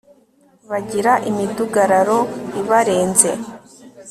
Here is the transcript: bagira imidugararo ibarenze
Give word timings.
bagira 0.69 1.13
imidugararo 1.29 2.17
ibarenze 2.61 3.31